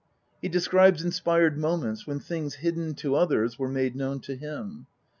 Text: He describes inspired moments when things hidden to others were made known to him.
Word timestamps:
He 0.41 0.49
describes 0.49 1.05
inspired 1.05 1.59
moments 1.59 2.07
when 2.07 2.19
things 2.19 2.55
hidden 2.55 2.95
to 2.95 3.13
others 3.13 3.59
were 3.59 3.69
made 3.69 3.95
known 3.95 4.19
to 4.21 4.35
him. 4.35 4.87